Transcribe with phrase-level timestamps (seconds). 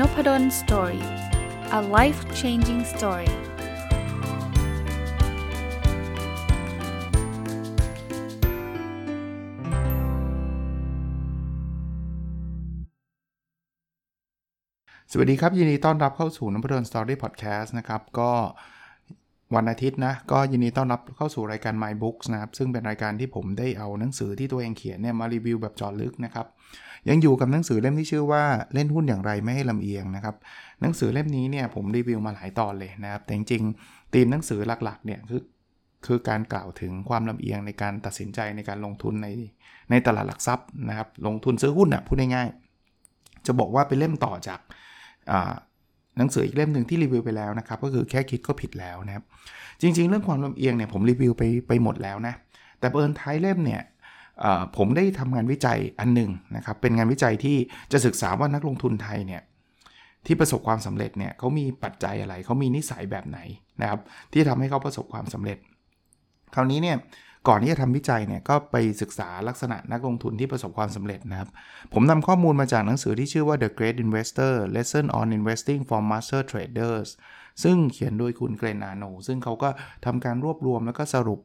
[0.00, 1.04] Nopadol Story
[1.78, 3.32] a life changing story ส
[15.18, 18.30] วัสดีครับ ยินดีต้อนรับเข้าสู่นพดล Story Podcast นะครับ ก็
[19.54, 26.46] วันอาทิตย์นะ ก็ยินดีต้อนรับเข้าสู่รายการ My Books นะครับ ซึ่งเป็นรายการที่ผมได้เอาหนังสือที่ตัวเองเขียนเนี่ยมารีวิวแบบเจาะลึกนะครับ
[27.08, 30.36] ยังอยู่กับหนังสือเล่มที่ชื่อว่าเล่นหุ้นอย่างไรไม่ให้ลำเอียงนะครับ
[30.80, 35.42] หนังสือเล่มนี้เนี่ยผมรีวิวมาหลายตอนเลยนะครับ แต่จริงๆธีมหนังสือหลักๆเนี่ยคือ
[36.06, 39.28] คือการกล่าวถึงความลำเอียงในการตัดสินใจในการลงทุนใน
[39.90, 44.60] ในตลาดหลักทรัพย์นะครับ ลงทุนซื้อหุ้นอะพูดง่ายๆจะบอกว่าเป็นเล่มต่อจาก
[46.18, 49.24] หนังสืออีกเล่มหนึ่งที่รีวิวไปแล้วนะครับ ก็คือแค่คิดก็ผิดแล้วนะครับ
[49.80, 52.34] จริง ๆ เรื่องความลำเอียงเนี่ยผมรีวิวไปไปหมดแล้วนะ
[52.78, 53.80] แต่เอิญท้ายเล่มเนี่ย
[54.76, 57.56] ผมได้ทำงานวิจัยอันหนึ่งนะครับ เป็นงานวิจัยที่
[57.92, 59.42] จะศึกษาว่านักลงทุนไทยเนี่ย
[60.26, 63.38] ที่ประสบความสำเร็จเนี่ยเขามีปัจจัยอะไรเขามีนิสัยแบบไหน
[63.80, 64.00] นะครับ
[64.32, 65.58] ที่ทำให้เขาประสบความสำเร็จ
[66.54, 66.96] คราวนี้เนี่ย
[67.48, 71.48] ก่อนที่จะทำวิจัยเนี่ยก็ไปศึกษาลักษณะนักลงทุนที่ประสบความสำเร็จนะครับ
[71.92, 77.10] ผมนำข้อมูลมาจากหนังสือที่ชื่อว่า The Great Investor Lesson on Investing for Master Traders
[77.62, 79.68] ซึ่งเขียนโดยคุณเกรนาโน ซึ่งเขาก็
[80.04, 81.40] ทำการรวบรวมแล้วก็สรุป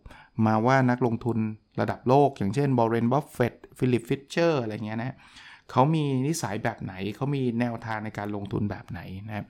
[0.45, 1.37] มาว่านักลงทุน
[1.81, 5.15] ระดับโลก อย่างเช่นบอร์เรนบัฟเฟตฟิลิปฟิชเชอร์อะไรเงี้ยนะ
[5.71, 9.45] เขามีนิสัยแบบไหน เขามีแนวทางในการลงทุนแบบไหนนะครับ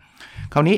[0.54, 0.78] คราวนี้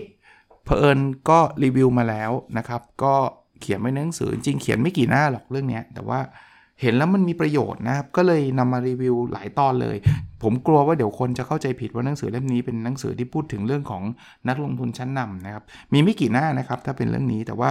[0.64, 3.16] เพอเอิญก็รีวิวมาแล้วนะครับ ก็
[3.62, 6.20] เขียนไว้ในหนังสือจริงเขียนไม่กี่หน้าหรอกเรื่องนี้แต่ว่า
[6.82, 9.98] เห็นแล้วมันมีประโยชน์นะครับ ก็เลยนำมารีวิวหลายตอนเลย
[10.44, 14.04] ผมกลัวว่าเดี๋ยวคนจะเข้าใจผิดว่าหนังสือเล่มนี้เป็นหนังสือที่พูดถึงเรื่องของ
[14.50, 17.70] นักลงทุนชั้นนำนะครับ มีไม่กี่หน้านะครับ ถ้าเป็นเรื่องนี้แต่ว่า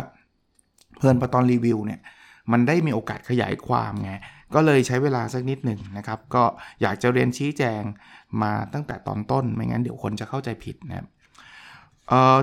[0.99, 2.01] เพื่อนประตอนรีวิวเนี่ย
[2.53, 4.13] มันได้มีโอกาสขยายความไง
[4.55, 6.45] ก็เลยใช้เวลาสักนิดหนึ่งนะครับ ก็
[6.83, 7.83] อยากจะเรียนชี้แจง
[8.43, 11.07] มาตั้งแต่ตอนต้น ไม่งั้นเดี๋ยวคนจะเข้าใจผิดนะครับ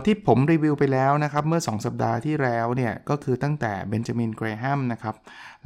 [0.05, 5.15] ที่ผมรีวิวไปแล้วนะครับ เมื่อ 2 สัปดาห์ที่แล้วเนี่ย ก็คือตั้งแต่เบนจามินเกรแฮมนะครับ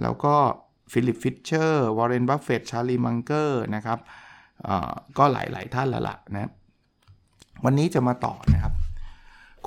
[0.02, 0.36] แล้วก็
[0.92, 4.00] ฟิลิปฟิชเชอร์วอร์เรนบัฟเฟตชาลีมังเกอร์นะครับ
[5.18, 6.50] ก็หลาย ๆ ท่านแล้วละนะ
[7.66, 8.74] วันนี้จะมาต่อนะครับ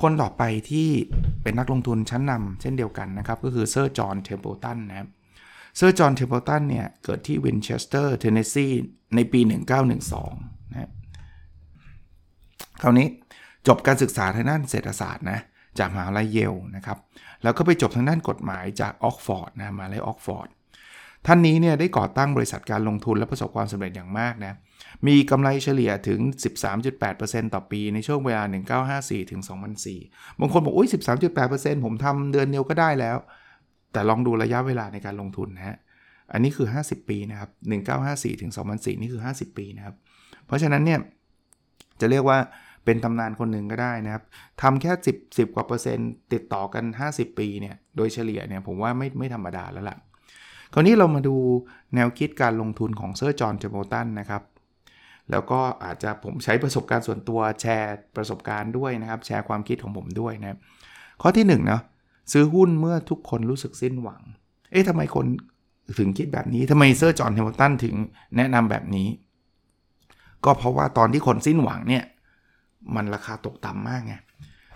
[0.01, 0.89] คนต่อไปที่
[1.43, 5.07] เป็นนักลงทุนชั้นนำเช่นเดียวกันนะครับ ก็คือเซอร์จอห์นเทมเพิลตันนะครับ
[5.77, 8.67] เซอร์จอห์นเทมเพิลตันเนี่ย เกิดที่วินเชสเตอร์เทนเนสซี
[9.15, 9.39] ในปี
[10.07, 10.89] 1912 นะ
[12.81, 13.07] คราวนี้
[13.67, 15.39] จบการศึกษาทางด้านเศรษฐศาสตร์นะ
[15.79, 16.97] จากมหาลัยเยลนะครับ
[17.43, 20.49] แล้วก็ไปจบทางด้านกฎหมายจากออกฟอร์ดนะมหาลัยออกฟอร์ด
[21.27, 24.53] ท่านนี้เนี่ยได้ก่อตั้งบริษัทการลงทุนและประสบความสำเร็จอย่างมากนะ
[25.07, 26.19] มีกำไรเฉลี่ยถึง
[26.87, 28.43] 13.8%ต่อปีในช่วงเวลา
[28.87, 29.41] 1954 ถึง
[29.89, 30.89] 2004 บางคนบอก อุ้ย
[31.37, 33.17] 13.8%ผมทำเดือนเดียวก็ได้แล้ว
[33.93, 35.77] แต่ลองดูระยะเวลาในการลงทุนนะฮะ
[36.31, 37.49] อันนี้คือ 50 ปีนะครับ
[37.95, 39.95] 1954 ถึง 2004 นี่คือ 50 ปีนะครับ
[40.45, 40.99] เพราะฉะนั้นเนี่ย
[41.99, 42.37] จะเรียกว่า
[42.85, 44.23] เป็นตำนานคนหนึ่งก็ได้นะครับ
[44.61, 46.83] ทำแค่ 10 10 กว่าเปอร์เซ็นต์ติดต่อกัน
[47.13, 49.97] 50 ปีเนี่ย โดยเฉลี่ยเนี่ยผมว่าไม่ไม่ธรรมดาแล้วล่ะ
[50.73, 51.35] คราวนี้เรามาดู
[51.95, 54.43] แนวคิดการลงทุนของเซอร์จอห์นเจโมตันนะครับ
[55.31, 60.57] แล้วก็อาจจะผมใช้ประสบการณ์ส่วนตัวแชร์ประสบการณ์ด้วยนะครับ แชร์ความคิดของผมด้วยนะ
[61.21, 61.81] ข้อที่1นนะ
[62.31, 64.21] ซื้อหุ้นเมื่อทุกคนรู้สึกสิ้นหวัง
[64.71, 65.25] เอ๊ะทำไมคน
[65.99, 67.95] ถึงคิดแบบนี้ทำไมเซอร์จอห์นเทมตันถึง
[68.37, 69.07] แนะนำแบบนี้
[70.45, 72.03] ก็เพราะว่าตอนที่คนสิ้นหวังเนี่ย
[72.95, 74.15] มันราคาตกต่ำมากไง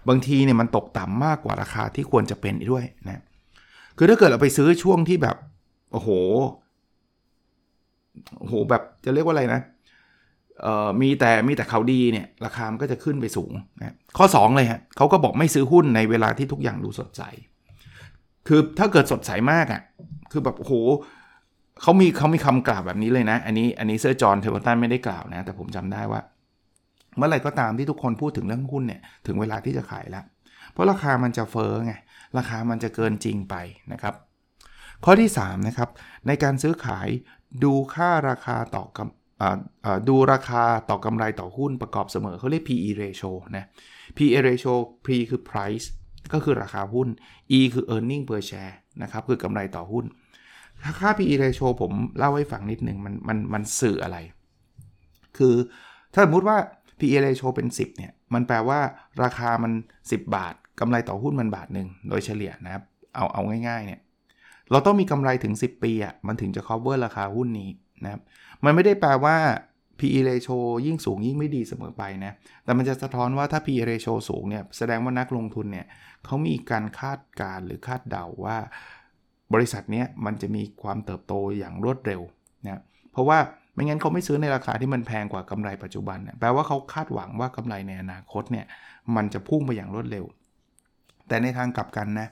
[0.07, 3.23] บางทีเนี่ยมันตกต่ำมากกว่าราคาที่ควรจะเป็นด้วยนะ
[3.97, 5.35] คือถ้าเกิดเราไปซื้อช่วงที่แบบ
[5.91, 6.09] โอ้โห
[8.39, 9.61] โอ้โหแบบจะเรียกว่าอะไรนะ
[11.01, 17.23] มีแต่มีแต่เขาดีเนี่ยราคามันก็จะขึ้นไปสูงนะข้อ 2 เลยฮะเขาก็บอกไม่ซื้อหุ้นในเวลาที่ทุกอย่างดูสดใส
[18.47, 19.81] คือถ้าเกิดสดใสมากอะ่ะ
[20.31, 20.73] คือแบบโอ้โห
[21.81, 26.21] เขามีเขามีคำกล่าวแบบนี้เลยนะ อันนี้อันนี้เซอร์จอห์นเทวตันไม่ได้กล่าวนะ แต่ผมจำได้ว่า
[27.17, 30.25] เมื่อไหร่ก็ตามที่ทุกคนพูดถึงเรื่องหุ้นเนี่ยถึงเวลาที่จะขายแล้ว
[30.71, 31.93] เพราะราคามันจะเฟ้อไง
[32.37, 33.55] ราคามันจะเกินจริงไป
[33.91, 34.13] นะครับ
[35.05, 35.89] ข้อที่3นะครับ
[36.27, 37.07] ในการซื้อขาย
[37.63, 43.65] ดูค่าราคาต่อกำดูราคาต่อกำไรต่อหุ้นประกอบเสมอเขาเรียก PE ratio นะ
[44.17, 44.73] PE ratio
[45.05, 45.87] P คือ price
[46.33, 47.07] ก็คือราคาหุ้น
[47.57, 50.05] E คือ earning per share นะครับคือกำไรต่อหุ้น
[50.99, 54.17] ค่า PE ratio ผมเล่าให้ฟังนิดหนึ่งมันมันมันสื่ออะไร
[55.37, 55.55] คือ
[56.13, 56.57] ถ้าสมมติว่า
[56.99, 58.79] PE ratio เป็น 10เนี่ยมันแปลว่า
[59.23, 59.71] ราคามัน
[60.03, 62.83] 10 บาทกำไรต่อหุ้นมันบาทหนึ่งโดยเฉลี่ยนะครับ
[63.15, 64.01] เอาเอาง่ายๆเนี่ย
[64.71, 67.69] เราต้องมีกำไรถึง 10 ปีอะ่ะมันถึงจะ cover ราคาหุ้นนี้
[68.03, 68.21] นะครับ
[68.63, 69.35] มันไม่ได้แปลว่า
[69.99, 72.33] PE ratio ยิ่งสูงยิ่งไม่ดีเสมอไปนะ
[72.63, 75.85] แต่มันจะสะท้อนว่าถ้า PE ratio สูงเนี่ยแสดงว่านักลงทุนเนี่ย
[76.25, 78.57] เขามีการคาดการหรือคาดเดาว่า
[79.53, 82.21] บริษัทเนี้ยมันจะมีความเติบโตอย่างรวดเร็ว
[82.65, 82.81] นะ
[83.11, 83.37] เพราะว่า
[83.73, 88.65] ไม่งั้นเขาไม่ซื้อในราคาที่มันแพงกว่ากำไรปัจจุบันแปลว่าเขาคาดหวังว่ากำไรในอนาคตเนี่ย
[89.15, 90.25] มันจะพุ่งไปอย่างรวดเร็ว
[91.27, 92.27] แต่ในทางกลับกันนะ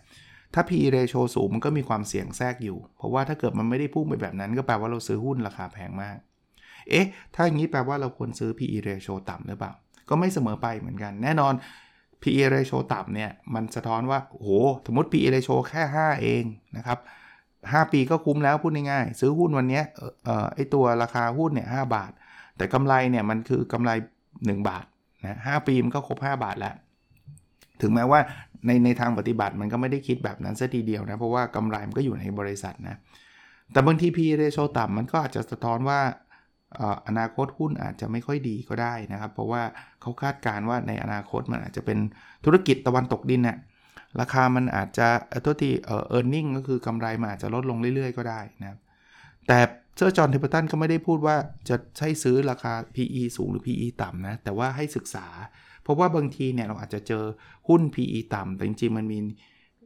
[0.53, 6.17] ถ้า PE ratio สูงมันก็มีความเสี่ยงแทรกอยู่ เพราะว่าถ้าเกิดมันไม่ได้พุ่งไปแบบนั้นก็แปลว่าเราซื้อหุ้นราคาแพงมาก
[6.89, 9.71] เอ๊ะ ถ้าอย่างนี้แปลว่าเราควรซื้อ PE ratio ต่ำหรือเปล่า
[10.09, 11.53] ก็ไม่เสมอไปเหมือนกัน แน่นอน
[12.21, 14.49] PE ratio ต่ำเนี่ยมันสะท้อนว่าโห
[14.85, 16.43] สมมติ PE ratio แค่ 5 เอง
[16.77, 16.99] นะครับ
[17.45, 19.81] 5 ปีก็คุ้มแล้วพูดง่ายๆซื้อหุ้นวันนี้
[20.25, 22.11] เอ่อไอตัวราคาหุ้นเนี่ย5บาท
[22.57, 23.91] แต่กำไรเนี่ยมันคือกำไร
[24.29, 24.85] 1 บาท
[25.25, 26.75] นะ5ปีมันก็ครบ 5 บาทแล้ว
[27.81, 28.19] ถึงแม้ว่า
[28.65, 32.97] ในในทางปฏิบัติมันก็ไม่ได้คิดแบบนั้นซะทีเดียวนะ เพราะว่ากำไรมันก็อยู่ในบริษัทนะ
[33.71, 35.99] แต่บางที PE ratio ต่ำมันก็อาจจะสะท้อนว่า
[37.07, 39.63] อนาคตหุ้นอาจจะไม่ค่อยดีก็ได้นะครับ เพราะว่า
[40.01, 41.97] เขาคาดการณ์ว่าในอนาคตมันอาจจะเป็น
[42.45, 43.57] ธุรกิจตะวันตกดินเนี่ย
[44.19, 45.07] ราคามันอาจจะ
[45.45, 48.79] ตัวที่เออ earning ก็คือกำไรมันอาจจะลดลงเรื่อยๆ ก็ได้นะครับ
[49.47, 49.59] แต่
[49.97, 51.35] เซอร์จอห์นเทปเปอร์ตันก็ไม่ได้พูดว่า
[51.69, 55.27] จะใช้ซื้อราคา PE สูงหรือ PE ต่ำนะ แต่ว่าให้ศึกษา
[55.83, 57.23] เพราะว่าบางทีเนี่ยเราอาจจะเจอ
[57.67, 59.19] หุ้น PE ต่ำแต่จริงๆมันมี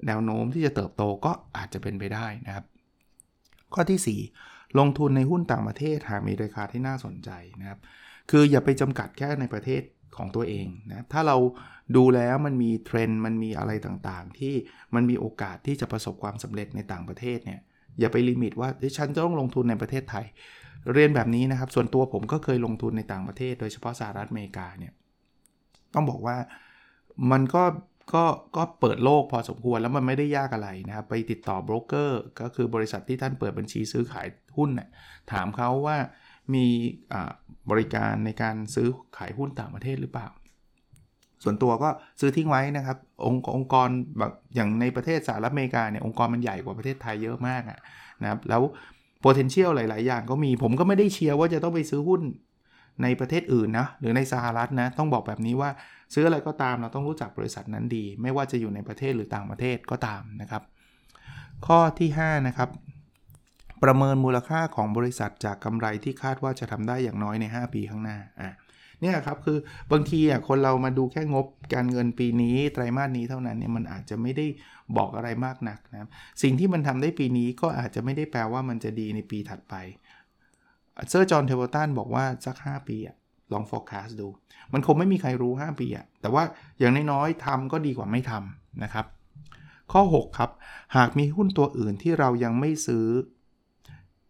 [0.07, 2.65] แนวโน้มที่จะเติบโตก็อาจจะเป็นไปได้นะครับ
[3.73, 7.29] ข้อที่ 4 ลงทุนในหุ้นต่างประเทศหากมีราคาที่น่าสนใจ
[7.61, 7.79] นะครับ
[8.31, 9.81] คืออย่าไปจำกัดแค่ในประเทศ
[10.17, 11.37] ของตัวเองนะถ้าเรา
[11.95, 14.53] ดูแล้วมันมีเทรนด์มันมีอะไรต่างๆ ที่
[14.95, 17.59] มันมีโอกาสที่จะประสบความสำเร็จในต่างประเทศเนี่ย
[17.99, 20.25] อย่าไปลิมิตว่าฉันจะต้องลงทุนในประเทศไทย
[20.93, 24.93] เรียนแบบนี้นะครับ ส่วนตัวผมก็เคยลงทุนในต่างประเทศ โดยเฉพาะสหรัฐอเมริกาเนี่ย
[25.93, 26.37] ต้องบอกว่า
[27.31, 27.63] มันก็
[28.13, 28.23] ก็
[28.57, 34.87] ก็เปิดโลกพอสมควรแล้วมันไม่ได้ยากอะไรนะครับ ไปติดต่อโบรกเกอร์ก็คือบริษัทที่ท่านเปิดบัญชีซื้อขายหุ้นน่ย
[35.31, 35.97] ถามเขาว่า
[36.53, 36.65] มี
[37.69, 38.87] บริการในการซื้อ
[39.17, 40.27] ขายหุ้นต่างประเทศหรือเปล่า
[41.43, 47.79] ส่วนตัวก็ซื้อทิ้งไว้นะครับ องค์องค์กรแบบอย่างในประเทศสหรัฐอเมริกาเนี่ยองค์กรมันใหญ่กว่าประเทศไทยเยอะมากอะ
[48.21, 48.61] นะครับแล้ว
[49.23, 52.21] potential หลาย ๆ อย่างก็มีผมก็ไม่ได้เชียร์ว่าจะต้องไปซื้อหุ้น
[53.01, 55.69] ในประเทศอื่นนะหรือในสหรัฐนะต้องบอกแบบนี้ว่า
[56.13, 60.63] ซื้ออะไรก็ตามเราต้องรู้จักบริษัทนั้นดี ไม่ว่าจะอยู่ในประเทศหรือต่างประเทศก็ตามนะครับ
[61.67, 62.69] ข้อที่5นะครับ
[63.83, 68.51] ประเมินมูลค่าของบริษัทจากกำไรที่คาดว่าจะทำได้อย่างน้อยใน 5 ปีข้างหน้าอะ
[69.01, 69.57] เนี่ยครับคือ
[69.91, 74.45] บางทีอะคนเรามาดูแค่งบการเงินปีนี้ไตรมาสนี้เท่านั้นเนี่ยมันอาจจะไม่ได้
[74.97, 76.09] บอกอะไรมากนักนะ
[76.41, 79.75] สิ่งที่มันทำได้ปีนี้ก็อาจจะไม่ได้แปลว่ามันจะดีในปีถัดไป
[81.09, 83.15] เซอร์จอห์นเทมเพิลตันบอกว่าสัก 5 ปีอะ
[83.53, 84.27] ลอง forecast ดู
[84.73, 86.43] มันคงไม่มีใครรู้ 5 ปีอะแต่ว่า
[86.79, 89.05] อย่างน้อยๆทำก็ดีกว่าไม่ทำนะครับ
[89.91, 90.51] ข้อ 6 ครับ
[90.95, 93.07] หากมีหุ้นตัวอื่นที่เรายังไม่ซื้อ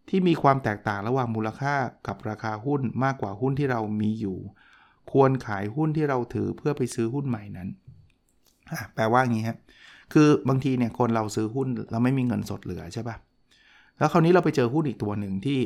[0.09, 1.75] ที่มีความแตกต่างระหว่างมูลค่า
[2.07, 4.37] กับราคาหุ้นมากกว่าหุ้นที่เรามีอยู่
[5.11, 7.69] ควรขายหุ้นที่เราถือเพื่อไปซื้อหุ้นใหม่นั้น
[8.95, 9.57] แปลว่าอย่างนี้ครับ
[10.13, 13.15] คือบางทีเนี่ยคนเราซื้อหุ้นเราไม่มีเงินสดเหลือใช่ปะ
[13.97, 15.59] แล้วคราวนี้เราไปเจอหุ้นอีกตัวหนึ่งที่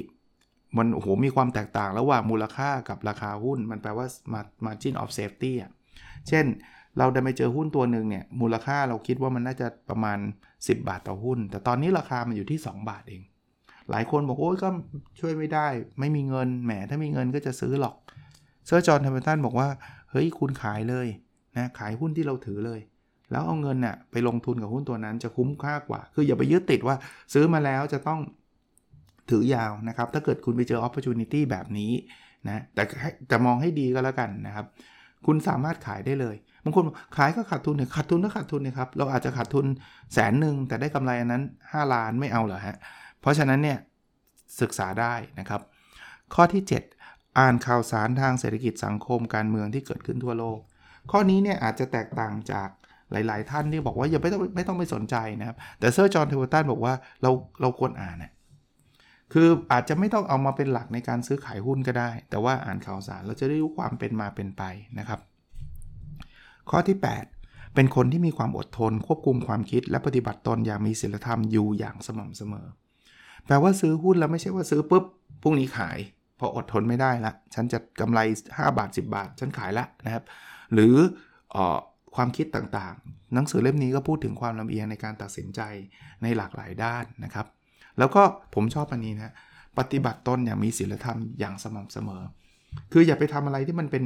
[0.78, 4.08] มันโอ้โหมีความแตกต่างระหว่างมูลค่ากับราคาหุ้น มันแปลว่า
[4.66, 5.72] margin of safety อะ
[6.28, 6.46] เช่น
[6.98, 10.18] เราได้ไปเจอหุ้นตัวหนึ่งเนี่ยมูลค่าเราคิดว่ามันน่าจะประมาณ
[10.56, 13.22] 10 บาทต่อหุ้น แต่ตอนนี้ราคามันอยู่ที่ 2 บาทเอง
[13.90, 14.70] หลายคนบอกโอ้ยก็
[15.20, 15.68] ช่วยไม่ได้
[16.00, 17.96] ไม่มีเงินแหมถ้ามีเงินก็จะซื้อหรอก
[18.66, 19.70] เซอร์จอห์นทัมเบตันบอกว่า
[20.12, 21.08] เฮ้ยคุณขายเลย
[21.58, 22.80] นะขายหุ้นที่เราถือเลย
[23.32, 26.96] แล้วเอาเงินน่ะไปลงทุนกับหุ้นตัวนั้นจะคุ้มค่ากว่า คืออย่าไปยึดติดว่า
[27.34, 28.20] ซื้อมาแล้วจะต้อง
[29.30, 31.92] ถือยาวนะครับ ถ้าเกิดคุณไปเจอ opportunity แบบนี้
[32.48, 32.84] นะแต่
[33.32, 34.66] จะมองให้ดีก็แล้วกันนะครับ
[35.26, 36.86] คุณสามารถขายได้เลยบางคน
[37.18, 39.66] ขายก็ขาดทุนเนี่ยขาดทุนก็ขาดทุนนะครับ เราอาจจะขาดทุน
[40.14, 42.78] แสนหนึ่งแต่ได้กำไรอันนั้น 5 ล้านไม่เอาเหรอฮะ
[43.22, 43.78] เพราะฉะนั้นเนี่ย
[44.62, 45.62] ศึกษาได้นะครับ
[46.34, 46.64] ข้อที่
[47.00, 50.60] 7 อ่านข่าวสารทางเศรษฐกิจสังคมการเมืองที่เกิดขึ้นทั่วโลก
[51.12, 52.70] ข้อนี้เนี่ยอาจจะแตกต่างจาก
[53.12, 58.32] หลาย ๆ ท่านที่บอกว่าอย่าไม่ต้องไม่ต้องไปสนใจนะครับ แต่เซอร์จอห์นเทวตันบอกว่าเราเราควรอ่านนะ
[59.34, 64.64] คืออาจจะไม่ต้องเอามาเป็นหลักในการซื้อขายหุ้นก็ได้ แต่ว่าอ่านข่าวสารเราจะได้รู้ความเป็นมาเป็นไป
[65.00, 65.20] นะครับ
[66.70, 66.98] ข้อที่
[67.36, 72.68] 8 เป็นคนที่มีความอดทน ควบคุมความคิด และปฏิบัติตนอย่างมีศีลธรรมอยู่อย่างสม่ำเสมอ
[73.46, 75.04] แปลว่าซื้อหุ้นแล้วไม่ใช่ว่าซื้อปุ๊บ
[75.42, 75.98] พรุ่งนี้ขาย
[76.40, 80.24] พออดทนไม่ได้ละ ฉันจะกำไร 5 บาท 10 บาท ฉันขายละนะครับ
[80.74, 80.96] หรือ
[81.56, 81.58] อ
[82.16, 85.62] ความคิดต่างๆ หนังสือเล่มนี้ก็พูดถึงความลำเอียงในการตัดสินใจ
[86.24, 87.48] ในหลากหลายด้านนะครับ
[87.98, 88.22] แล้วก็
[88.56, 89.34] ผมชอบอันนี้นะ
[89.78, 92.22] ปฏิบัติตนอย่างมีศีลธรรมอย่างสม่ำเสมอ
[92.92, 94.04] คืออย่าไปทำอะไรที่มันเป็น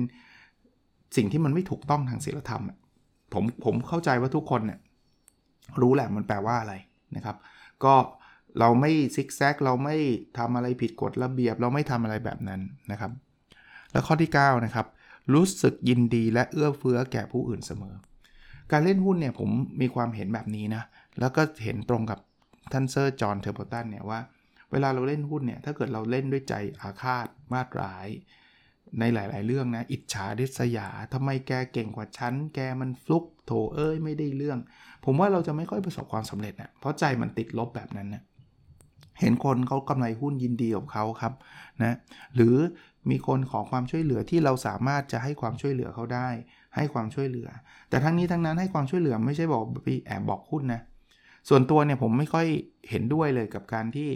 [1.16, 2.64] สิ่งที่มันไม่ถูกต้องทางศีลธรรม
[3.34, 4.80] ผมผมเข้าใจว่าทุกคนเนี่ย
[5.82, 6.74] รู้แหละมันแปลว่าอะไร
[7.16, 7.36] นะครับ
[7.84, 7.94] ก็
[8.60, 9.96] เราไม่ซิกแซกเราไม่
[10.38, 13.12] ทำอะไรผิดกฎระเบียบ เราไม่ทำอะไรแบบนั้นนะครับ
[13.92, 14.88] แล้วข้อที่ 9 นะครับ
[15.34, 17.96] รู้สึกยินดีและเอื้อเฟื้อแก่ผู้อื่นเสมอ
[18.72, 19.50] การเล่นหุ้นเนี่ยผม
[19.82, 20.84] มีความเห็นแบบนี้นะ
[21.20, 22.20] แล้วก็เห็นตรงกับ
[22.74, 24.20] ท่านเซอร์จอห์นเทอร์โบตันเนี่ยว่า
[24.72, 28.08] เวลาเราเล่นหุ้นเนี่ย ถ้าเกิดเราเล่นด้วยใจอาฆาตมาดร้าย
[29.00, 34.60] ในหลาย ๆ เรื่องนะ อิจฉาริษยาทำไมแกเก่งกว่าฉัน แกมันฟลุกโถเอ้ยไม่ได้เรื่อง
[35.06, 38.24] ผมว่าเราจะไม่ค่อยประสบความสำเร็จนะเพราะใจมันติดลบแบบนั้นนะ
[39.20, 41.34] เห็นคนเขากำไรหุ้นยินดีกับเขาครับ
[41.84, 41.96] นะ
[42.36, 42.56] หรือ
[43.10, 46.30] มีคนขอความช่วยเหลือที่เราสามารถจะให้ความช่วยเหลือเขาได้
[46.76, 47.50] ให้ความช่วยเหลือ
[47.90, 50.82] แต่ทั้งนี้ทั้งนั้นให้ความช่วยเหลือไม่ใช่บอกไปแอบบอกหุ้นนะ
[51.50, 52.48] ส่วนตัวเนี่ยผมไม่ค่อย
[52.90, 54.10] เห็นด้วยเลยกับการที่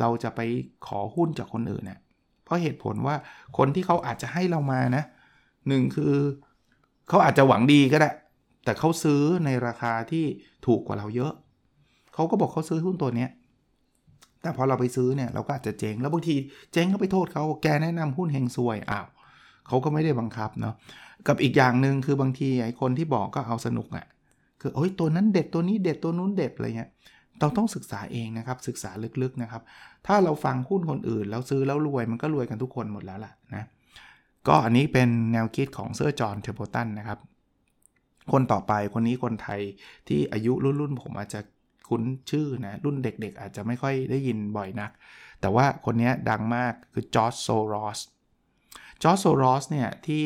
[0.00, 0.40] เราจะไป
[0.86, 2.00] ขอหุ้นจากคนอื่นเนี่ย
[2.44, 3.16] เพราะเหตุผลว่า
[3.58, 5.04] คนที่เขาอาจจะให้เรามานะ
[5.68, 6.14] หนึ่งคือ
[7.08, 8.10] เขาอาจจะหวังดีก็ได้
[8.64, 10.24] แต่เขาซื้อในราคาที่
[10.66, 11.32] ถูกกว่าเราเยอะ
[12.14, 13.30] เขาก็บอกเขาซื้อหุ้นตัวเนี้ย
[14.42, 16.36] แต่พอเราไปซื้อเนี่ยเราก็อาจจะเจ๊งแล้วบางที
[16.72, 19.06] เจ๊งก็ไปโทษเขาแกแนะนำหุ้นเฮงซวยอ้าว
[19.66, 20.74] เขาก็ไม่ได้บังคับเนาะ
[21.28, 24.06] กับอีกอย่างหนึ่งคือบางทีไอ้คนที่บอกก็เอาสนุกอะ่ะ
[24.66, 26.90] คือโอ้ยตัวนั้นเด็ดตัวนี้เด็ดตัวนู้นเด็ดอะไรเงี้ย
[27.40, 28.90] เราต้องศึกษาเองนะครับศึกษา
[29.22, 29.62] ลึกๆนะครับ
[30.06, 33.64] ถ้าเราฟังหุ้นคนอื่น แล้วซื้อแล้วรวยมันก็รวยกันทุกคนหมดแล้วล่ะนะ
[34.48, 37.18] ก็อันนี้เป็นแนวคิดของเซอร์จอห์นเทมเพิลตันนะครับ
[38.32, 39.60] คนต่อไปคนนี้คนไทย
[40.08, 41.40] ที่อายุรุ่นๆผมอาจจะ
[41.88, 44.90] คุ้นชื่อนะรุ่นเด็กๆ อาจจะไม่ค่อยได้ยินบ่อยนัก
[45.40, 47.98] แต่ว่าคนนี้ดังมากคือจอร์จโซรอส
[49.02, 50.24] จอร์จโซรอสเนี่ยที่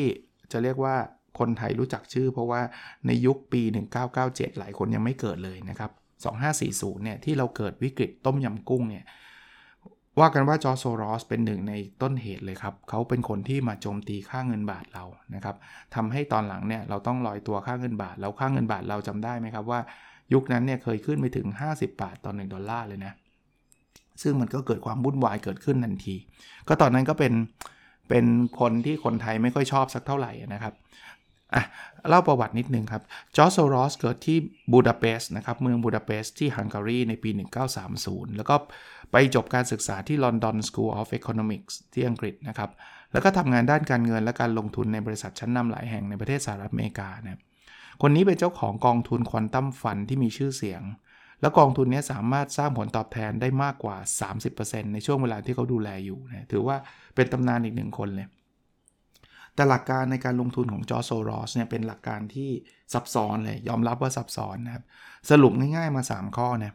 [0.51, 0.95] จะเรียกว่า
[1.39, 2.61] คนไทยรู้จักชื่อ เพราะว่า
[3.07, 3.61] ในยุคปี
[4.09, 5.91] 1997 หลายคนยังไม่เกิดเลยนะครับ
[6.47, 9.05] 2540 เนี่ยที่เราเกิดวิกฤตต้มยำกุ้งเนี่ย
[10.19, 15.05] ว่ากันว่าจอร์จโซรอสเป็นหนึ่งในต้นเหตุเลยครับ เขาเป็นคนที่มาโจมตีค่าเงินบาทเรา
[15.35, 15.55] นะครับ
[15.95, 19.79] ทำให้ตอนหลังเนี่ยเราต้องลอยตัวค่าเงินบาท แล้วค่าเงินบาทเราจำได้ไหมครับว่า
[20.33, 23.13] ยุคนั้นเนี่ยเคยขึ้นไปถึง 50 บาทต่อ1ดอลลาร์เลยนะ
[24.21, 26.15] ซึ่งมันก็เกิดความวุ่นวายเกิดขึ้นทันที
[26.67, 27.33] ก็ตอนนั้นก็เป็น
[28.09, 28.25] เป็น
[28.59, 30.73] คนที่คนไทยไม่ค่อยชอบสักเท่าไหร่นะครับ
[31.53, 31.63] อะ
[32.09, 33.03] เล่าประวัตินิดนึงครับ
[33.35, 34.37] จอร์จโซรอสเกิดที่
[34.71, 37.29] บูดาเปสต์นะครับ เมืองบูดาเปสต์ที่ฮังการีในปี
[37.83, 38.55] 1930 แล้วก็
[39.11, 42.69] ไปจบการศึกษาที่ London School of Economics ที่อังกฤษนะครับ
[43.11, 47.41] แล้วก็ทำงานด้านการเงินและการลงทุนในบริษัทชั้นนำหลายแห่งในประเทศสหรัฐอเมริกานะครับ
[48.01, 50.81] คนนี้เป็นเจ้าของกองทุนควอนตัมฟันที่มีชื่อเสียง
[51.41, 53.97] แล้วกองทุนนี้สามารถสร้างผลตอบแทนได้มากกว่า
[54.45, 56.77] 30%ในช่วงเวลาที่เขาดูแลอยู่นะถือว่า
[57.15, 58.27] เป็นตำนานอีกหนึ่งคนเลย
[59.59, 62.51] แต่หลักการในการลงทุนของจอโซรอสเนี่ยเป็นหลักการที่
[62.93, 64.83] ซับซ้อนเลย ยอมรับว่าซับซ้อนนะครับ
[65.29, 66.73] สรุปง่ายๆมา 3 ข้อนะ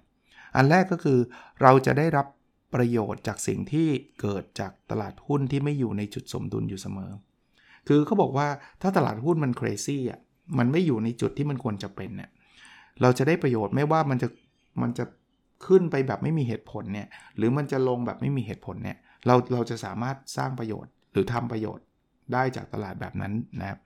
[0.57, 1.19] อันแรกก็คือ
[1.63, 2.27] เราจะได้รับ
[2.75, 3.89] ประโยชน์จากสิ่งที่
[4.21, 7.11] เกิดจากตลาดหุ้นที่ไม่อยู่ในจุดสมดุลอยู่เสมอ
[7.89, 8.49] คือเขาบอกว่า
[8.83, 10.21] ถ้าตลาดหุ้นมัน crazy อะ
[10.59, 12.31] มันไม่อยู่ในจุดที่มันควรจะเป็นเนี่ย
[13.03, 14.29] เราจะได้ประโยชน์ไม่ว่ามันจะ
[14.83, 15.05] มันจะ
[15.67, 21.85] ขึ้นไปแบบไม่มีเหตุผลเนี่ยหรือมันจะลงแบบไม่มีเหตุผลเนี่ยเราเราจะสามารถสร้างประโยชน์หรือทำประโยชน์
[22.33, 23.79] ได้จากตลาดแบบนั้นนะครับ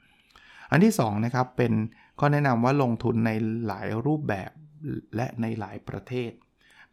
[0.71, 1.73] อันที่2นะครับเป็น
[2.19, 3.31] ข้อแนะนำว่าลงทุนใน
[3.67, 4.51] หลายรูปแบบ
[5.17, 6.31] และในหลายประเทศ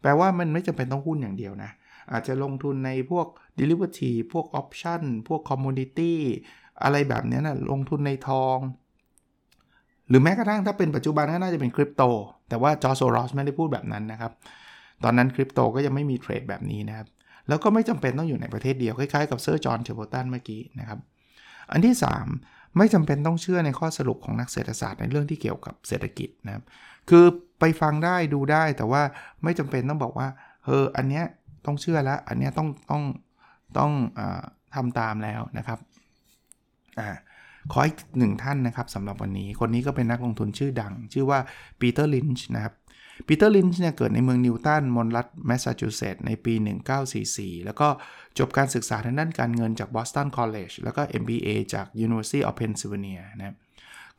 [0.00, 1.70] แปลว่ามันไม่จำเป็นต้องหุ้นอย่างเดียวนะ
[2.12, 3.26] อาจจะลงทุนในพวก
[3.58, 6.14] derivative พวก option พวก commodity
[6.82, 8.58] อะไรแบบนี้นะลงทุนในทอง
[10.08, 12.02] หรือแม้กระทั่งถ้าเป็นปัจจุบันก็น่าจะเป็นคริปโต
[12.48, 14.32] แต่ว่าจอร์โซรอสไม่ได้พูดแบบนั้นนะครับ
[15.04, 17.06] ตอนนั้นคริปโตก็ยังไม่มีเทรดแบบนี้นะครับ
[17.48, 20.98] แล้วก็ไม่จำเป็นต้องอยู่ในประเทศเดียว คล้ายๆกับเซอร์จอห์นเชโบตันเมื่อกี้นะครับ
[21.72, 21.94] อันที่
[22.36, 26.64] 3 ไม่จำเป็นต้องเชื่อในข้อสรุปของนักเศรษฐศาสตร์ในเรื่องที่เกี่ยวกับเศรษฐกิจนะครับ
[27.10, 27.24] คือ
[27.60, 29.02] ไปฟังได้ดูได้แต่ว่า
[29.44, 30.28] ไม่จำเป็นต้องบอกว่า
[30.64, 31.24] เอออันเนี้ย
[31.66, 33.02] ต้องเชื่อแล้วอันเนี้ยต้องต้อง
[33.78, 34.20] ต้องอ
[34.74, 35.78] ทำตามแล้วนะครับ
[37.00, 37.08] อ่า
[37.72, 41.38] ขออีกหนึ่งท่านนะครับสำหรับวันนี้ คนนี้ก็เป็นนักลงทุนชื่อดัง ชื่อว่า
[41.80, 42.74] ปีเตอร์ลินช์นะครับ
[43.26, 46.54] ปีเตอร์ลินช์เนี่ยเกิดในเมืองนิวตันมอนรัฐแมสซาชูเซตส์ในปี
[47.10, 47.88] 1944 แล้วก็
[48.38, 53.56] จบการศึกษาทางด้านการเงินจาก Boston College แล้วก็ MBA จาก University of Pennsylvania นะ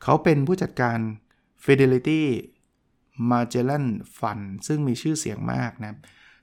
[0.02, 0.98] เขาเป็นผู้จัดการ
[1.64, 2.22] Fidelity
[3.30, 3.86] Magellan
[4.18, 5.98] Fund ซึ่งมีชื่อเสียงมากนะ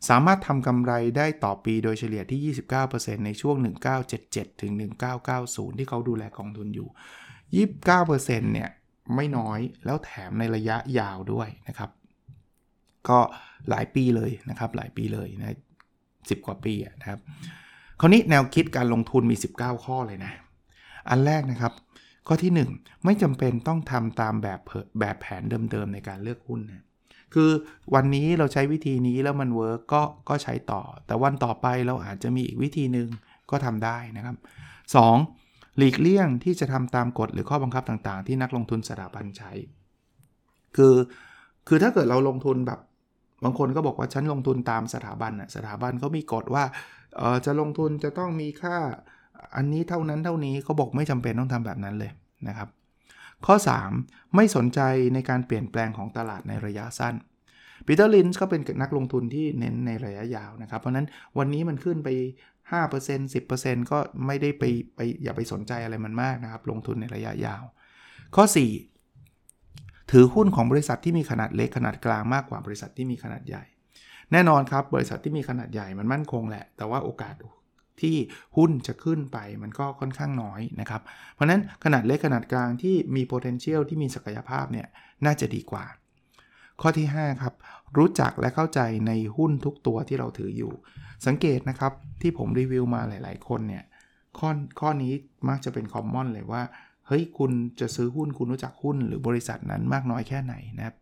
[0.09, 2.55] สามารถทำกำไรได้ต่อปีโดยเฉลี่ยที่
[2.87, 3.55] 29%ในช่วง
[4.09, 4.71] 1977 ถึง
[5.25, 6.89] 1990 ที่เขาดูแลกองทุนอยู่
[7.65, 8.69] 29%เนี่ย
[9.15, 11.89] ไม่น้อยแล้วแถมในระยะยาวด้วยนะครับ
[13.09, 13.19] ก็
[13.69, 15.55] หลายปีเลยนะครับหลายปีเลยนะ
[15.99, 17.19] 10กว่าปีนะครับ
[17.99, 20.31] คราวนี้แนวคิดการลงทุนมี 19 ข้อเลยนะ
[21.09, 21.73] อันแรกนะครับ
[22.27, 24.59] ข้อที่ 1 ไม่จำเป็นต้องทำตามแบบ
[24.99, 26.83] แบบแผนเดิมๆในการเลือกหุ้นนะ
[27.33, 27.51] คือ
[27.93, 33.07] วันนี้เราใช้วิธีนี้แล้วมันเวิร์กก็ก็ใช้ต่อ แต่วันต่อไปเราอาจจะมีอีกวิธีหนึ่ง
[33.51, 34.35] ก็ทำได้นะครับ
[35.07, 35.77] 2.
[35.77, 39.51] หลีกเลี่ยงที่จะทำตามกฎหรือข้อบังคับต่างๆ ที่นักลงทุนสถาบันใช้
[40.75, 40.95] คือ
[41.67, 42.79] คือถ้าเกิดเราลงทุนแบบ
[43.43, 46.63] บางคนก็บอกว่าฉันลงทุนตามสถาบันอะสถาบันเขามีกฎว่า
[47.17, 48.77] เออจะลงทุนจะต้องมีค่า
[49.55, 52.11] อันนี้เท่านั้นเท่านี้เขาบอกไม่จำเป็นต้องทำแบบนั้นเลย
[52.47, 52.69] นะครับ
[53.45, 53.55] ข้อ
[53.95, 54.35] 3.
[54.35, 54.79] ไม่สนใจ
[55.13, 57.15] ในการเปลี่ยนแปลงของตลาดในระยะสั้น
[57.85, 62.09] ปีเตอร์ลินส์ก็เป็นนักลงทุนที่เน้นในระยะยาวนะครับ เพราะนั้นวันนี้มันขึ้นไป
[62.71, 64.63] 5% 10%ก็ไม่ได้ไป
[64.95, 67.63] ไปอย่าไปสนใจอะไรมันมากนะครับ ลงทุนในระยะยาว
[68.35, 68.94] ข้อ 4
[70.17, 73.63] ถือหุ้นของบริษัทที่มีขนาดเล็กขนาดกลางมากกว่าบริษัทที่มีขนาดใหญ่
[74.31, 77.33] แน่นอนครับบริษัทที่มีขนาดใหญ่มันมั่นคงแหละ แต่ว่าโอกาส
[78.01, 78.15] ที่
[78.57, 81.01] หุ้นจะขึ้นไปมันก็ค่อนข้างน้อยนะครับ
[81.33, 84.87] เพราะนั้นขนาดเล็กขนาดกลางที่มี potential ที่มีศักยภาพเนี่ย
[85.25, 85.85] น่าจะดีกว่า
[86.81, 87.53] ข้อที่ 5 ครับ
[87.97, 90.73] รู้จักและเข้าใจในหุ้นทุกตัวที่เราถืออยู่
[91.25, 93.83] สังเกตนะครับที่ผมรีวิวมาหลาย ๆ คนเนี่ย
[94.39, 95.13] ข้อข้อนี้
[95.49, 96.63] มักจะเป็นคอมมอนเลยว่า
[97.07, 100.95] เฮ้ยคุณจะซื้อหุ้นคุณรู้จักหุ้นหรือบริษัทนั้นมากน้อยแค่ไหนนะครับ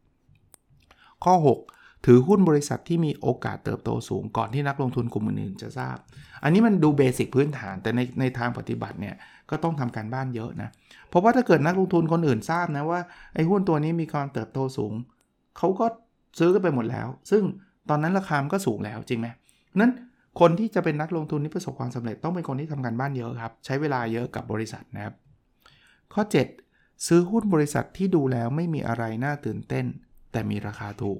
[1.24, 5.98] ข้อ 6 ถือหุ้นบริษัทที่มีโอกาสเติบโตสูงก่อนที่นักลงทุนกลุ่มอื่นๆจะทราบ
[6.44, 9.16] อันนี้มันดูเบสิกพื้นฐานแต่ในในทางปฏิบัติเนี่ย
[9.50, 10.70] ก็ต้องทำการบ้านเยอะนะ
[11.10, 13.00] เพราะว่าถ้าเกิดนักลงทุนคนอื่นทราบนะว่า
[13.36, 14.94] ไอ้หุ้นตัวนี้มีความเติบโตสูง
[15.58, 15.86] เขาก็
[16.40, 17.44] ซื้อกันไปหมดแล้ว ซึ่ง
[17.90, 19.28] ตอนนั้นราคามันก็สูงแล้วจริงไหม
[19.80, 19.92] นั้น
[20.40, 25.14] คนที่จะเป็นนักลงทุนที่ประสบความสำเร็จต้องเป็นคนที่ทำการบ้านเยอะครับ ใช้เวลาเยอะกับบริษัทนะครับ
[26.14, 26.24] ข้อ
[26.66, 29.86] 7 ซื้อหุ้นบริษัทที่ดูแล้วไม่มีอะไรน่าตื่นเต้น
[30.32, 31.20] แต่มีราคาถูก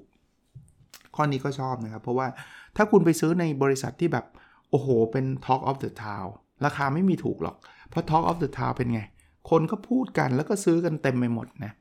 [1.16, 2.28] ข้อนี้ก็ชอบนะครับ เพราะว่า
[2.76, 4.26] ถ้าคุณไปซื้อในบริษัทที่แบบ
[4.70, 6.30] โอ้โห เป็น Talk of the Town
[6.66, 7.56] ราคาไม่มีถูกหรอก
[7.90, 9.02] เพราะ Talk of the Town เป็นไง
[9.50, 11.72] คนก็พูดกันแล้วก็ซื้อกันเต็มไปหมดนะ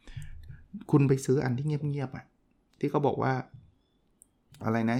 [0.90, 2.24] คุณไปซื้ออันที่เงียบๆอะ
[2.78, 3.32] ที่เขาบอกว่า
[4.66, 4.98] อะไรนะ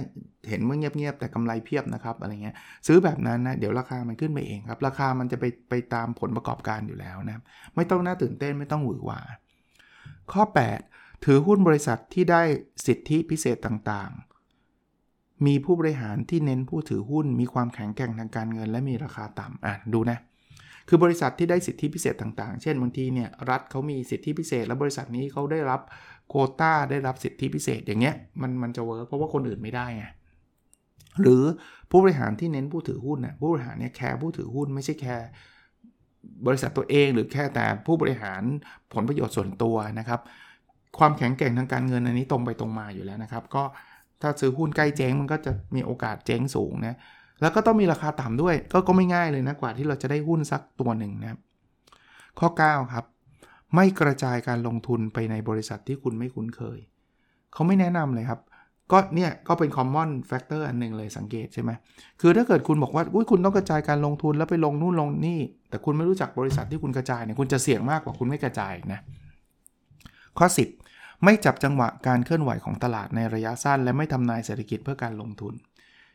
[0.49, 2.55] เห็นว่าเงียบๆแต่กำไรเพียบนะครับอะไรเงี้ย
[2.87, 7.41] ซื้อแบบนั้นนะเดี๋ยวราคามันขึ้นไปเองครับ ราคามันจะไปไปตามผลประกอบการอยู่แล้วนะ
[7.75, 9.21] ไม่ต้องน่าตื่นเต้นไม่ต้องหวือหวา
[10.31, 10.43] ข้อ
[10.85, 12.41] 8 ถือหุ้นบริษัทที่ได้
[12.87, 20.19] สิทธิพิเศษต่างๆ มีผู้บริหารที่เน้นผู้ถือหุ้น มีความแข็งแกร่งทางการเงิน และมีราคาต่ำอะดูนะ
[20.89, 25.81] คือบริษัทที่ได้สิทธิพิเศษต่างๆ เช่นบางทีเนี่ยรัฐเขามีสิทธิพิเศษ แล้วบริษัทนี้เขาได้รับ
[26.29, 30.05] โควตาได้รับสิทธิพิเศษอย่างเงี้ยมันมันจะ work เพราะว่าคนอื่นไม่ได้ไง
[31.21, 31.43] หรือ
[31.89, 35.27] ผู้บริหารที่เน้นผู้ถือหุ้นน่ะผู้บริหารเนี่ย care ผู้ถือหุ้นไม่ใช่ care
[36.47, 38.41] บริษัทตัวเองหรือแค่แต่ผู้บริหาร
[38.93, 40.19] ผลประโยชน์ส่วนตัวนะครับ
[40.97, 43.63] ความแข็งแกร่งทางการเงินอันนี้ตรงไปตรงมาอยู่แล้วนะครับ ก็
[44.21, 46.97] ถ้าซื้อหุ้นใกล้เจ๊งมันก็จะมีโอกาสเจ๊งสูงนะ
[47.41, 51.39] แล้วก็ต้องมีราคาต่ำด้วยก็ก็ไม่ง่ายเลยนะกว่าที่เราจะได้หุ้นสักตัวหนึ่งนะครับ
[52.39, 53.05] ข้อ 9 ครับ
[53.75, 56.79] ไม่กระจายการลงทุนไปในบริษัทที่คุณไม่คุ้นเคย
[57.53, 58.39] เขาไม่แนะนำเลยครับ
[58.91, 61.71] ก็เนี่ยก็เป็น common factor อันหนึ่งเลยสังเกตใช่ไหม
[62.21, 68.99] คือถ้าเกิดคุณบอกว่าอุ้ยคุณต้องกระจายการลงทุนแล้วไปลงนู่นลงนี่ แต่คุณไม่รู้จักบริษัทที่คุณกระจายเนี่ยคุณจะเสี่ยงมากกว่าคุณไม่กระจายนะ
[70.37, 70.47] ข้อ
[70.85, 75.53] 10 ไม่จับจังหวะการเคลื่อนไหวของตลาดในระยะสั้น และไม่ทำนายเศรษฐกิจเพื่อการลงทุน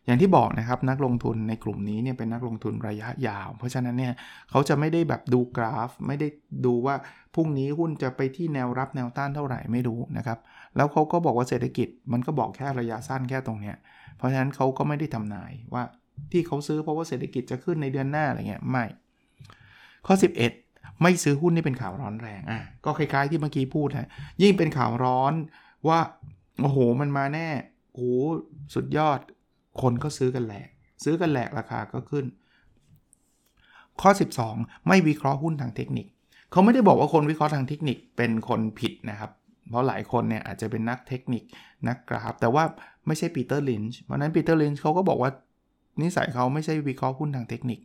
[0.08, 4.14] อย่างที่บอกนะครับนักลงทุนในกลุ่มนี้เนี่ยเป็นนักลงทุนระยะยาว เพราะฉะนั้นเนี่ย
[4.50, 6.28] เขาจะไม่ได้แบบดูกราฟ ไม่ได้
[6.66, 6.94] ดูว่า
[7.34, 10.38] พรุ่งนี้หุ้นจะไปที่แนวรับแนวต้านเท่าไหร่ไม่รู้นะครับ
[10.76, 13.76] แล้วเขาก็บอกว่าเศรษฐกิจมันก็บอกแค่ระยะสั้นแค่ตรงเนี้ย
[14.16, 15.82] เพราะฉะนั้นเขาก็ไม่ได้ทำนายว่า
[16.32, 18.84] ที่เขาซื้อเพราะว่าเศรษฐกิจจะขึ้นในเดือนหน้าอะไรเงี้ยไม่
[20.06, 20.14] ข้อ
[20.58, 24.08] 11 ไม่ซื้อหุ้นที่เป็นข่าวร้อนแรงอะก็คล้ายๆที่เมื่อกี้พูดฮะ
[24.42, 25.32] ยิ่งเป็นข่าวร้อน
[25.88, 25.98] ว่า
[26.62, 27.48] โอ้โหมันมาแน่
[27.92, 28.12] โอ้
[28.74, 29.20] สุดยอด
[29.82, 30.68] คนก็ซื้อกันแหลก
[31.04, 32.26] ซื้อกันแหลกราคาก็ขึ้น
[34.00, 34.10] ข้อ
[34.48, 36.06] 12 ไม่วิเคราะห์หุ้นทางเทคนิค
[36.50, 39.30] เขาไม่ได้บอกว่าคนวิเคราะห์ทางเทคนิคเป็นคนผิดนะครับ
[39.68, 41.42] เพราะหลายคนเนี่ยอาจจะเป็นนักเทคนิค
[41.88, 42.64] นักกราฟ แต่ว่า
[43.06, 45.30] ไม่ใช่ปีเตอร์ลินช์เพราะนั้นปีเตอร์ลินช์เขาก็บอกว่า
[46.02, 47.80] นิสัยเขาไม่ใช่วิเคราะห์หุ้นทางเทคนิค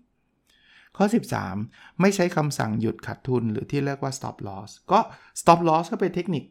[0.97, 1.05] ข้อ
[1.53, 4.99] 13 ไม่ใช้คำสั่งหยุดขาดทุนหรือที่เรียกว่า stop loss ก็
[5.41, 6.43] stop loss ก็เป็นเทคนิค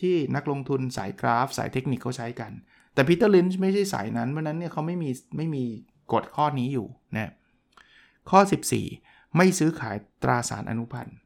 [0.00, 2.52] ที่นักลงทุนสายกราฟ สายเทคนิคเขาใช้กัน
[2.94, 5.64] แต่ปีเตอร์ลินช์ไม่ใช่สายนั้นเพราะนั้นเนี่ยเขาไม่มีไม่มี
[6.12, 7.32] กฎข้อนี้อยู่นะ
[8.30, 8.40] ข้อ
[8.88, 11.16] 14 ไม่ซื้อขายตราสารอนุพันธ์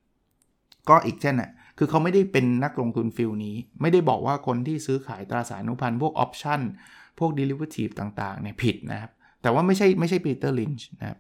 [0.89, 6.61] ก็อีกเช่นน่ะคือเขาไม่ได้เป็นนักลงทุน field นี้ ไม่ได้บอกว่าคนที่ซื้อขายตราสารอนุพันธ์พวก option
[7.19, 9.11] พวก derivative ต่างๆเนี่ยผิดนะครับ
[9.43, 11.19] แต่ว่าไม่ใช่ไม่ใช่ปีเตอร์ลินช์นะครับ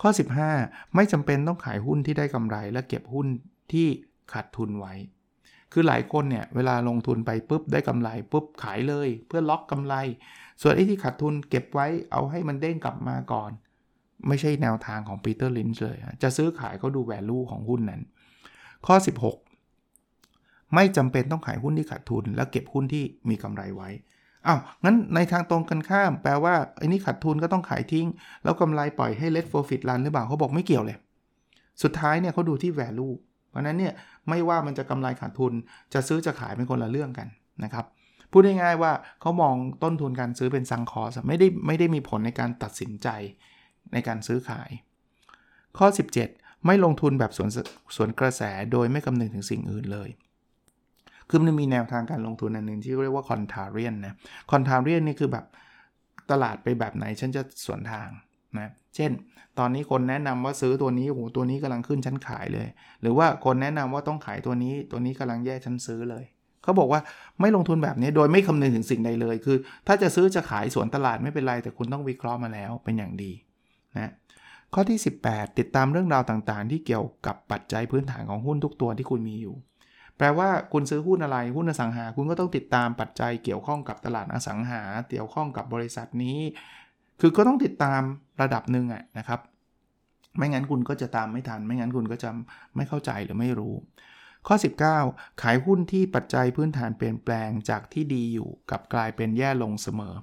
[0.00, 0.10] ข้อ
[0.52, 3.26] 15 ไม่จำเป็นต้องขายหุ้นที่ได้กำไรและเก็บหุ้น
[3.72, 3.86] ที่
[4.32, 4.94] ขาดทุนไว้
[5.72, 9.94] คือหลายคนเนี่ยเวลาลงทุนไปปุ๊บได้กำไรปุ๊บขายเลย เพื่อล็อกกำไร
[10.62, 13.50] ส่วนไอ้ที่ขาดทุนเก็บไว้เอาให้มันเด้งกลับมาก่อน
[14.28, 18.02] ไม่ใช่แนวทางของปีเตอร์ลินช์เลย จะซื้อขายก็ดู value ของหุ้นนั้น
[18.86, 18.96] ข้อ
[19.84, 23.90] 16 ไม่จำเป็นต้องขายหุ้นที่ขาดทุน แล้วเก็บหุ้นที่มีกำไรไว้
[24.46, 28.06] อ้าวงั้นในทางตรงกันข้าม แปลว่าไอ้นี่ขาดทุนก็ต้องขายทิ้ง
[28.42, 30.98] แล้วกำไรปล่อยให้ let profit run หรือเปล่าเขาบอกไม่เกี่ยวเลย
[31.82, 33.14] สุดท้ายเนี่ยเขาดูที่ value
[33.56, 33.94] ราะนั้นเนี่ย
[34.28, 35.52] ไม่ว่ามันจะกำไรขาดทุน
[35.94, 37.28] จะซื้อจะขายเป็นคนละเรื่องกัน
[37.64, 37.84] นะครับ
[38.30, 43.08] พูดง่ายๆว่าเขามองต้นทุนการซื้อเป็นซังคอสไม่ได้ไม่ได้มีผลในการตัดสินใจ
[43.92, 44.70] ในการซื้อขาย
[45.78, 45.86] ข้อ
[46.26, 47.48] 17 ไม่ลงทุนแบบสวน
[47.96, 48.42] สวนกระแส
[48.72, 50.08] โดยไม่คำนึงถึงสิ่งอื่นเลย
[51.28, 54.14] คือมันมีแนวทางการลงทุนอันหนึ่งที่เรียกว่าคอนทาเรียนนะ
[54.50, 55.44] คอนทาเรียนนี่คือแบบ
[56.30, 58.08] ตลาดไปแบบไหนฉันจะสวนทาง
[58.58, 59.10] นะเช่น
[59.58, 62.66] ตอนนี้คนแนะนำว่าซื้อตัวนี้โอ้โหตัวนี้กำลังขึ้นชั้นขายเลย
[63.00, 66.24] หรือว่าคนแนะนำว่าต้องขายตัวนี้ ตัวนี้กำลังแย่ชั้นซื้อเลย
[66.62, 67.00] เขาบอกว่า
[67.40, 69.56] ไม่ลงทุนแบบนี้โดยไม่คำนึงถึงสิ่งใดเลย คือ
[69.86, 73.32] ถ้าจะซื้อจะขายสวนตลาดไม่เป็นไร แต่คุณต้องวิเคราะห์มาแล้วเป็นอย่างดี
[73.96, 74.12] นะ
[74.74, 79.56] ข้อที่ 18 ติดตามเรื่องราวต่างๆ ที่เกี่ยวกับปัจจัยพื้นฐานของหุ้นทุกตัวที่คุณมีอยู่
[80.16, 86.38] แปลว่าคุณซื้อหุ้นอะไรหุ้นอสังหา คุณก็ต้องติดตามปัจจัยเกี่ยวข้องกับตลาดอสังหา เกี่ยวข้องกับบริษัทนี้
[87.20, 88.02] คือก็ต้องติดตาม
[88.42, 89.40] ระดับหนึ่งอะนะครับ
[90.38, 92.30] ไม่งั้นคุณก็จะตามไม่ทัน ไม่งั้นคุณก็จะ
[92.76, 93.74] ไม่เข้าใจหรือไม่รู้
[94.46, 94.56] ข้อ
[94.98, 100.14] 19 ขายหุ้นที่ปัจจัยพื้นฐานเปลี่ยนแปลงจากที่ดีอยู่กับกลายเป็นแย่ลงเสมอ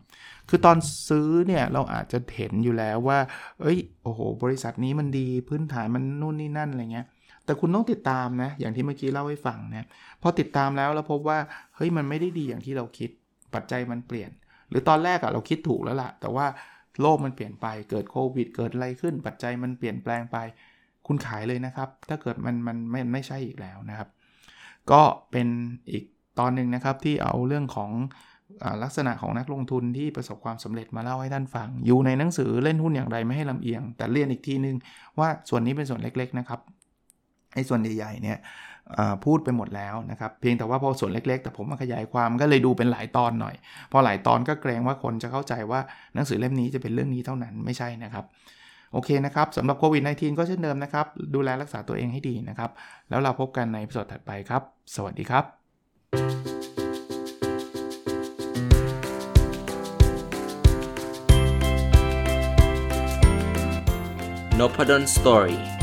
[0.50, 0.78] คือตอน
[1.10, 3.20] ซื้อเนี่ยเราอาจจะเห็นอยู่แล้วว่า
[3.62, 7.08] เอ้ย โอ้โห บริษัทนี้มันดีพื้นฐานมันนู่นนี่นั่นอะไรเงี้ย
[7.46, 9.88] แต่คุณต้องติดตามนะ อย่างที่เมื่อกี้เล่าให้ฟังนะ
[10.22, 11.40] พอติดตามแล้วเราพบว่า
[11.76, 13.10] เฮ้ย มันไม่ได้ดีอย่างที่เราคิด
[13.54, 14.32] ปัจจัยมันเปลี่ยน
[14.70, 16.46] หรือตอนแรกอะเราคิดถูกแล้วล่ะ แต่ว่า
[17.02, 20.38] โลกมันเปลี่ยนไปเกิดโควิด เกิดอะไรขึ้นปัจจัยมันเปลี่ยนแปลงไป
[21.08, 24.10] คุณขายเลยนะครับ ถ้าเกิดมันมันไม่ไม่ใช่อีกแล้วนะครับ
[24.92, 25.02] ก็
[25.32, 25.48] เป็น
[25.92, 26.04] อีก
[26.40, 27.92] ตอนหนึ่งนะครับที่เอาเรื่องของ
[28.84, 34.76] ลักษณะของนักลงทุนที่ประสบความสำเร็จมาเล่าให้ท่านฟัง อยู่ในหนังสือเล่นหุ้นอย่างไรไม่ให้ลำเอียง แต่เรียนอีกทีนึง
[35.20, 36.60] ว่าส่วนนี้เป็นส่วนเล็กๆนะครับ
[37.54, 38.38] ไอ้ส่วนใหญ่ๆเนี่ย
[39.26, 43.56] พูดไปหมดแล้วนะครับ เพียงแต่ว่าพอส่วนเล็ก ๆ แต่ผมมาขยายความก็เลยดูเป็นหลายตอนหน่อย
[43.92, 45.80] พอหลายตอนก็เกรงว่าคนจะเข้าใจว่า
[46.16, 48.26] หนังสือเล่มนี้จะเป็นเรื่องนี้เท่านั้นไม่ใช่นะครับ
[48.94, 52.70] โอเคนะครับสำหรับโควิด -19 ก็เช่นเดิมนะครับ ดูแลรักษาตัวเองให้ดีนะครับ
[53.10, 54.62] แล้วเราพบกันในสดถัดไปครับ
[54.96, 55.46] สวัสดีครับ
[64.60, 65.83] n o p a d o n Story